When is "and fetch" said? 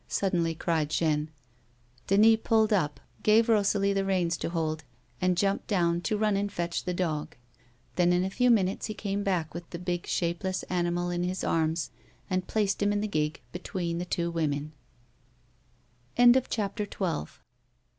6.35-6.85